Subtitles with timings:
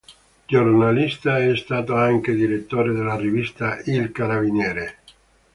[0.47, 5.01] Giornalista, è stato anche direttore della rivista "Il Carabiniere".